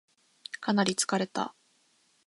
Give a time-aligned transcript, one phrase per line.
[0.61, 1.53] かなり疲れた